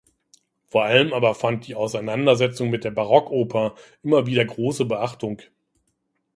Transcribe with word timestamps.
Vor 0.65 0.83
allem 0.85 1.13
aber 1.13 1.35
fand 1.35 1.67
die 1.67 1.75
Auseinandersetzung 1.75 2.71
mit 2.71 2.83
der 2.83 2.89
Barockoper 2.89 3.75
immer 4.01 4.25
wieder 4.25 4.43
große 4.43 4.85
Beachtung. 4.85 5.43